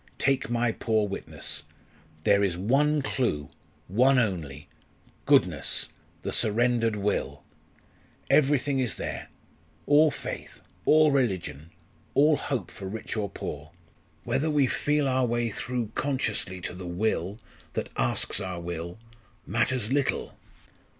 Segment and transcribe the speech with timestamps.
[0.17, 1.61] Take my poor witness.
[2.23, 3.51] There is one clue,
[3.87, 4.67] one only
[5.27, 5.89] goodness
[6.23, 7.43] the surrendered will.
[8.27, 9.27] Everything is there
[9.85, 11.69] all faith all religion
[12.15, 13.73] all hope for rich or poor.
[14.23, 17.37] Whether we feel our way through consciously to the Will
[17.73, 18.97] that asks our will
[19.45, 20.33] matters little.